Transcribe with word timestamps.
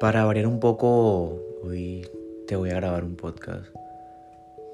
Para 0.00 0.24
variar 0.24 0.46
un 0.46 0.60
poco, 0.60 1.40
hoy 1.64 2.06
te 2.46 2.54
voy 2.54 2.70
a 2.70 2.74
grabar 2.74 3.02
un 3.02 3.16
podcast 3.16 3.66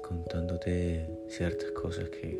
contándote 0.03 1.09
ciertas 1.27 1.71
cosas 1.71 2.09
que 2.09 2.39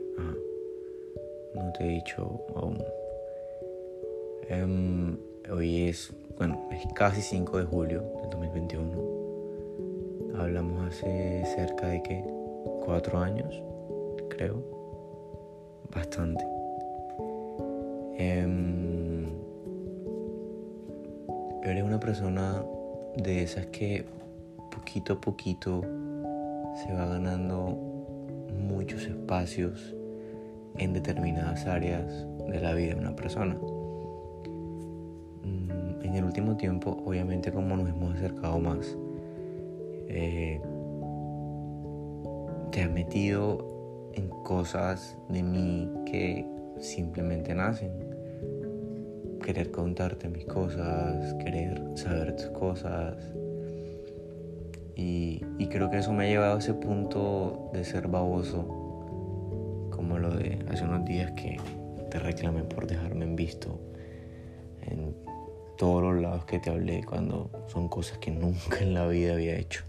no 1.55 1.73
te 1.73 1.83
he 1.83 1.87
dicho 1.87 2.45
aún. 2.55 2.77
Em, 4.49 5.17
hoy 5.51 5.89
es, 5.89 6.13
bueno, 6.37 6.69
es 6.71 6.85
casi 6.93 7.23
5 7.23 7.57
de 7.57 7.63
julio 7.63 8.03
del 8.21 8.29
2021. 8.29 10.37
Hablamos 10.37 10.87
hace 10.87 11.43
cerca 11.55 11.87
de 11.87 12.03
que 12.03 12.23
4 12.85 13.17
años, 13.17 13.63
creo. 14.29 14.61
Bastante. 15.91 16.45
Em, 18.19 19.25
eres 21.63 21.83
una 21.83 21.99
persona 21.99 22.63
de 23.17 23.43
esas 23.43 23.65
que 23.67 24.05
poquito 24.71 25.13
a 25.13 25.21
poquito 25.21 25.81
se 26.75 26.93
va 26.93 27.05
ganando 27.05 27.77
muchos 28.59 29.03
espacios 29.03 29.95
en 30.77 30.93
determinadas 30.93 31.65
áreas 31.65 32.25
de 32.47 32.59
la 32.59 32.73
vida 32.73 32.95
de 32.95 32.99
una 32.99 33.15
persona. 33.15 33.55
Mm, 35.43 36.03
en 36.03 36.13
el 36.13 36.25
último 36.25 36.57
tiempo, 36.57 37.01
obviamente 37.05 37.51
como 37.51 37.77
nos 37.77 37.89
hemos 37.89 38.15
acercado 38.15 38.59
más, 38.59 38.97
eh, 40.09 40.61
te 42.71 42.83
has 42.83 42.91
metido 42.91 44.11
en 44.13 44.27
cosas 44.43 45.17
de 45.29 45.41
mí 45.43 45.89
que 46.05 46.45
simplemente 46.79 47.55
nacen 47.55 48.14
querer 49.45 49.69
contarte 49.69 50.27
mis 50.27 50.43
cosas, 50.45 51.35
querer 51.35 51.79
saber 51.93 52.35
tus 52.35 52.49
cosas. 52.49 53.15
Y, 54.95 55.45
creo 55.69 55.89
que 55.89 55.97
eso 55.97 56.13
me 56.13 56.25
ha 56.25 56.27
llevado 56.27 56.55
a 56.55 56.59
ese 56.59 56.73
punto 56.73 57.69
de 57.73 57.83
ser 57.83 58.07
baboso, 58.07 58.63
como 59.91 60.17
lo 60.17 60.31
de 60.31 60.65
hace 60.71 60.83
unos 60.85 61.05
días 61.05 61.31
que 61.33 61.57
te 62.09 62.17
reclamé 62.17 62.63
por 62.63 62.87
dejarme 62.87 63.25
en 63.25 63.35
visto 63.35 63.79
en 64.81 65.15
todos 65.77 66.01
los 66.01 66.21
lados 66.21 66.45
que 66.45 66.59
te 66.59 66.69
hablé 66.69 67.03
cuando 67.03 67.51
son 67.67 67.89
cosas 67.89 68.17
que 68.19 68.31
nunca 68.31 68.79
en 68.79 68.93
la 68.93 69.05
vida 69.07 69.33
había 69.33 69.57
hecho. 69.57 69.83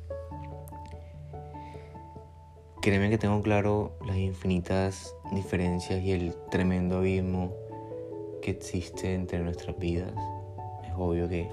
Créeme 2.83 3.09
que 3.11 3.19
tengo 3.19 3.41
claro 3.43 3.97
las 4.05 4.17
infinitas 4.17 5.15
diferencias 5.33 6.03
y 6.03 6.13
el 6.13 6.35
tremendo 6.51 6.99
abismo 6.99 7.66
existe 8.51 9.15
entre 9.15 9.39
nuestras 9.41 9.79
vidas. 9.79 10.13
Es 10.87 10.93
obvio 10.97 11.29
que 11.29 11.49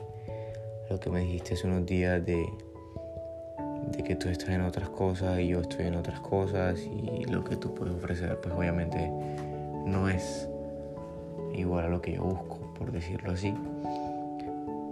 lo 0.90 1.00
que 1.00 1.10
me 1.10 1.22
dijiste 1.22 1.54
hace 1.54 1.68
unos 1.68 1.86
días 1.86 2.26
de, 2.26 2.46
de 3.96 4.04
que 4.04 4.16
tú 4.16 4.30
estás 4.30 4.50
en 4.50 4.62
otras 4.62 4.90
cosas 4.90 5.40
y 5.40 5.48
yo 5.48 5.62
estoy 5.62 5.88
en 5.88 5.96
otras 5.96 6.20
cosas 6.20 6.80
y 6.80 7.26
lo 7.26 7.44
que 7.44 7.56
tú 7.56 7.74
puedes 7.74 7.96
ofrecer 7.96 8.40
pues 8.42 8.54
obviamente 8.54 9.10
no 9.86 10.10
es 10.10 10.48
igual 11.54 11.86
a 11.86 11.90
lo 11.90 12.02
que 12.02 12.14
yo 12.14 12.24
busco, 12.24 12.74
por 12.74 12.92
decirlo 12.92 13.32
así. 13.32 13.54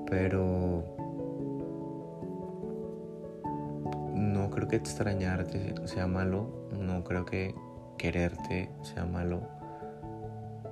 Pero 0.10 0.84
no 4.14 4.50
creo 4.50 4.68
que 4.68 4.76
extrañarte 4.76 5.76
sea 5.86 6.08
malo, 6.08 6.48
no 6.72 7.04
creo 7.04 7.26
que 7.26 7.56
quererte 7.98 8.70
sea 8.82 9.06
malo, 9.06 9.42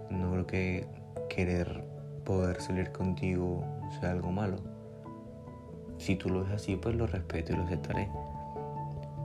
no 0.09 0.31
creo 0.31 0.47
que 0.47 0.98
querer 1.29 1.83
poder 2.25 2.61
salir 2.61 2.91
contigo 2.91 3.63
sea 3.99 4.11
algo 4.11 4.31
malo. 4.31 4.57
Si 5.97 6.15
tú 6.15 6.29
lo 6.29 6.43
ves 6.43 6.51
así, 6.53 6.75
pues 6.75 6.95
lo 6.95 7.07
respeto 7.07 7.53
y 7.53 7.55
lo 7.55 7.63
aceptaré. 7.63 8.09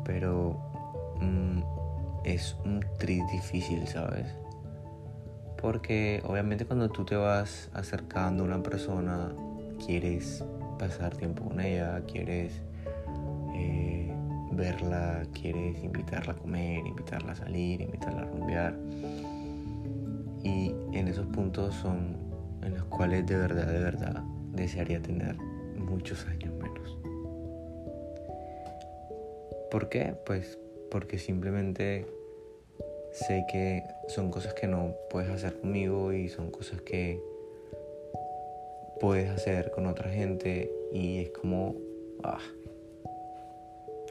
Pero 0.04 0.56
mm, 1.20 1.62
es 2.24 2.56
un 2.64 2.84
tris 2.98 3.22
difícil, 3.30 3.86
¿sabes? 3.86 4.26
Porque 5.60 6.22
obviamente 6.26 6.66
cuando 6.66 6.88
tú 6.88 7.04
te 7.04 7.16
vas 7.16 7.70
acercando 7.74 8.42
a 8.42 8.46
una 8.46 8.62
persona, 8.62 9.32
quieres 9.84 10.44
pasar 10.78 11.16
tiempo 11.16 11.44
con 11.44 11.60
ella, 11.60 12.02
quieres 12.10 12.60
eh, 13.54 14.12
verla, 14.52 15.22
quieres 15.32 15.82
invitarla 15.82 16.32
a 16.32 16.36
comer, 16.36 16.86
invitarla 16.86 17.32
a 17.32 17.36
salir, 17.36 17.80
invitarla 17.80 18.22
a 18.22 18.24
rumbear 18.24 18.74
y 20.44 20.74
en 20.92 21.08
esos 21.08 21.26
puntos 21.26 21.74
son 21.74 22.16
en 22.62 22.74
los 22.74 22.84
cuales 22.84 23.26
de 23.26 23.36
verdad, 23.36 23.66
de 23.66 23.80
verdad 23.80 24.22
desearía 24.52 25.00
tener 25.00 25.36
muchos 25.76 26.24
años 26.26 26.54
menos. 26.54 26.98
¿Por 29.70 29.88
qué? 29.88 30.14
Pues 30.24 30.58
porque 30.90 31.18
simplemente 31.18 32.06
sé 33.10 33.44
que 33.50 33.82
son 34.08 34.30
cosas 34.30 34.54
que 34.54 34.68
no 34.68 34.94
puedes 35.10 35.30
hacer 35.30 35.58
conmigo 35.60 36.12
y 36.12 36.28
son 36.28 36.50
cosas 36.50 36.80
que 36.82 37.20
puedes 39.00 39.30
hacer 39.30 39.70
con 39.70 39.86
otra 39.86 40.10
gente 40.10 40.70
y 40.92 41.18
es 41.18 41.30
como, 41.30 41.74
ah, 42.22 42.38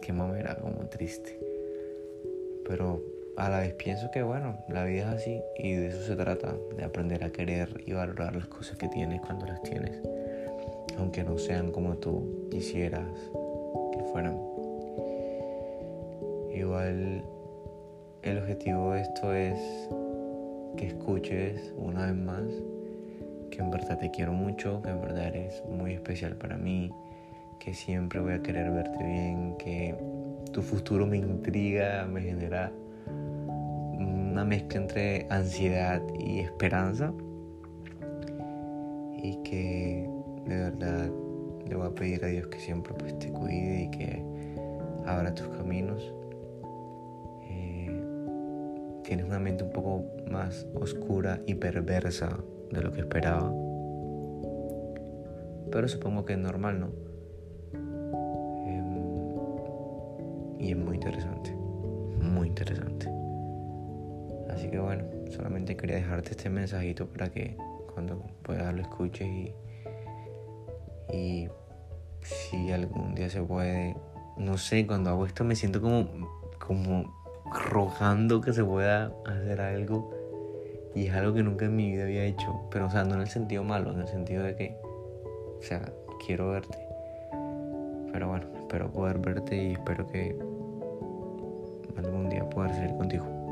qué 0.01 0.11
mamera, 0.11 0.55
como 0.55 0.87
triste. 0.87 1.39
Pero 2.67 3.01
a 3.37 3.49
la 3.49 3.59
vez 3.59 3.73
pienso 3.73 4.11
que 4.11 4.21
bueno, 4.21 4.57
la 4.67 4.83
vida 4.85 5.01
es 5.01 5.21
así 5.21 5.41
y 5.57 5.73
de 5.73 5.87
eso 5.87 6.01
se 6.03 6.15
trata, 6.15 6.55
de 6.75 6.83
aprender 6.83 7.23
a 7.23 7.31
querer 7.31 7.83
y 7.85 7.93
valorar 7.93 8.35
las 8.35 8.47
cosas 8.47 8.77
que 8.77 8.87
tienes 8.87 9.21
cuando 9.21 9.45
las 9.47 9.61
tienes, 9.63 9.99
aunque 10.97 11.23
no 11.23 11.37
sean 11.37 11.71
como 11.71 11.97
tú 11.97 12.47
quisieras 12.51 13.07
que 13.91 14.03
fueran. 14.11 14.39
Igual 16.53 17.23
el 18.21 18.37
objetivo 18.37 18.93
de 18.93 19.01
esto 19.01 19.33
es 19.33 19.59
que 20.77 20.87
escuches 20.87 21.73
una 21.77 22.05
vez 22.05 22.15
más 22.15 22.43
que 23.49 23.59
en 23.59 23.71
verdad 23.71 23.99
te 23.99 24.09
quiero 24.11 24.33
mucho, 24.33 24.81
que 24.81 24.89
en 24.89 25.01
verdad 25.01 25.27
eres 25.27 25.63
muy 25.69 25.93
especial 25.93 26.35
para 26.35 26.57
mí, 26.57 26.91
que 27.59 27.73
siempre 27.73 28.19
voy 28.19 28.33
a 28.33 28.41
querer 28.41 28.71
verte 28.71 29.03
bien, 29.03 29.55
que 29.57 29.95
tu 30.51 30.61
futuro 30.61 31.05
me 31.05 31.17
intriga, 31.17 32.05
me 32.05 32.21
genera 32.21 32.71
una 34.33 34.43
mezcla 34.45 34.81
entre 34.81 35.27
ansiedad 35.29 36.01
y 36.17 36.39
esperanza 36.39 37.13
y 39.15 39.37
que 39.43 40.09
de 40.45 40.57
verdad 40.57 41.11
le 41.67 41.75
voy 41.75 41.85
a 41.85 41.91
pedir 41.91 42.25
a 42.25 42.27
Dios 42.29 42.47
que 42.47 42.59
siempre 42.59 42.95
pues, 42.97 43.19
te 43.19 43.31
cuide 43.31 43.83
y 43.83 43.91
que 43.91 44.25
abra 45.05 45.35
tus 45.35 45.47
caminos. 45.49 46.11
Eh, 47.43 47.91
tienes 49.03 49.27
una 49.27 49.37
mente 49.37 49.65
un 49.65 49.69
poco 49.69 50.03
más 50.31 50.65
oscura 50.73 51.39
y 51.45 51.53
perversa 51.53 52.35
de 52.71 52.81
lo 52.81 52.91
que 52.91 53.01
esperaba. 53.01 53.53
Pero 55.71 55.87
supongo 55.87 56.25
que 56.25 56.33
es 56.33 56.39
normal, 56.39 56.79
¿no? 56.79 56.89
Em, 58.65 58.97
y 60.59 60.71
es 60.71 60.77
muy 60.77 60.95
interesante, 60.95 61.51
muy 62.19 62.47
interesante. 62.47 63.22
Así 64.63 64.71
que 64.71 64.79
bueno, 64.79 65.03
solamente 65.29 65.75
quería 65.75 65.97
dejarte 65.97 66.31
este 66.31 66.49
mensajito 66.49 67.05
para 67.05 67.29
que 67.29 67.57
cuando 67.93 68.23
puedas 68.43 68.73
lo 68.73 68.81
escuches 68.81 69.27
y, 69.27 69.53
y 71.11 71.49
si 72.21 72.71
algún 72.71 73.13
día 73.13 73.29
se 73.29 73.41
puede, 73.41 73.97
no 74.37 74.57
sé, 74.57 74.87
cuando 74.87 75.09
hago 75.09 75.25
esto 75.25 75.43
me 75.43 75.57
siento 75.57 75.81
como, 75.81 76.07
como 76.65 77.13
rojando 77.71 78.39
que 78.39 78.53
se 78.53 78.63
pueda 78.63 79.11
hacer 79.25 79.59
algo 79.59 80.11
y 80.95 81.07
es 81.07 81.13
algo 81.13 81.33
que 81.33 81.43
nunca 81.43 81.65
en 81.65 81.75
mi 81.75 81.91
vida 81.91 82.03
había 82.03 82.23
hecho, 82.23 82.61
pero 82.71 82.85
o 82.85 82.89
sea, 82.89 83.03
no 83.03 83.15
en 83.15 83.21
el 83.21 83.27
sentido 83.27 83.65
malo, 83.65 83.91
en 83.91 83.99
el 83.99 84.07
sentido 84.07 84.43
de 84.43 84.55
que, 84.55 84.77
o 85.59 85.61
sea, 85.61 85.91
quiero 86.25 86.51
verte. 86.51 86.77
Pero 88.13 88.29
bueno, 88.29 88.47
espero 88.61 88.89
poder 88.93 89.17
verte 89.17 89.61
y 89.61 89.73
espero 89.73 90.07
que 90.07 90.39
algún 91.97 92.29
día 92.29 92.49
pueda 92.49 92.69
salir 92.69 92.95
contigo. 92.95 93.42